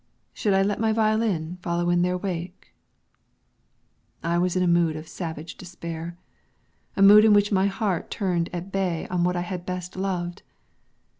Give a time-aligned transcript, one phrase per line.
[0.33, 2.73] Should I let my violin follow in their wake?
[4.23, 6.17] I was in a mood of savage despair;
[6.97, 10.41] a mood in which my heart turned at bay on what I had best loved.